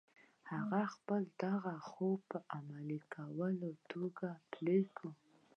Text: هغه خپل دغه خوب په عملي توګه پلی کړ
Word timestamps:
هغه 0.51 0.81
خپل 0.95 1.21
دغه 1.43 1.75
خوب 1.89 2.17
په 2.31 2.37
عملي 2.57 3.71
توګه 3.91 4.27
پلی 4.51 4.81
کړ 4.95 5.09